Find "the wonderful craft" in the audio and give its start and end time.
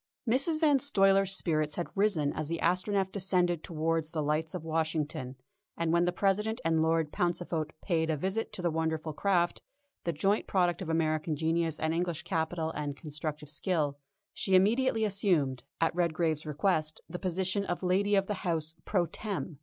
8.63-9.61